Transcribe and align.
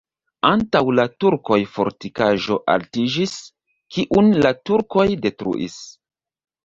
Antaŭ 0.51 0.79
la 0.99 1.03
turkoj 1.23 1.57
fortikaĵo 1.75 2.57
altiĝis, 2.77 3.35
kiun 3.97 4.33
la 4.47 4.55
turkoj 4.71 5.07
detruis. 5.27 5.77